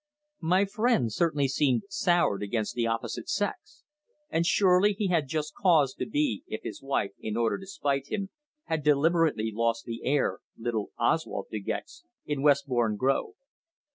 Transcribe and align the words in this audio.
My 0.41 0.65
friend 0.65 1.13
certainly 1.13 1.47
seemed 1.47 1.83
soured 1.89 2.41
against 2.41 2.73
the 2.73 2.87
opposite 2.87 3.29
sex. 3.29 3.83
And 4.31 4.47
surely 4.47 4.93
he 4.93 5.09
had 5.09 5.27
just 5.27 5.53
cause 5.53 5.93
to 5.93 6.07
be 6.07 6.41
if 6.47 6.63
his 6.63 6.81
wife, 6.81 7.11
in 7.19 7.37
order 7.37 7.59
to 7.59 7.67
spite 7.67 8.07
him, 8.07 8.31
had 8.63 8.81
deliberately 8.83 9.51
lost 9.53 9.85
the 9.85 10.01
heir, 10.03 10.39
little 10.57 10.89
Oswald 10.97 11.49
De 11.51 11.59
Gex, 11.59 12.03
in 12.25 12.41
Westbourne 12.41 12.95
Grove. 12.95 13.35